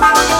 [0.00, 0.37] Bye.